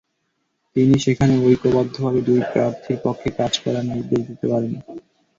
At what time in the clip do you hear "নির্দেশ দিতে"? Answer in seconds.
3.87-4.45